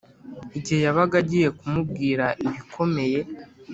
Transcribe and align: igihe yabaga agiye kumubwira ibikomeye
igihe 0.57 0.79
yabaga 0.87 1.15
agiye 1.21 1.47
kumubwira 1.57 2.25
ibikomeye 2.45 3.19